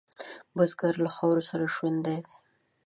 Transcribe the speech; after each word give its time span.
بزګر 0.55 0.95
له 1.05 1.09
خاورو 1.15 1.47
سره 1.49 1.65
ژوندی 1.75 2.19
دی 2.25 2.35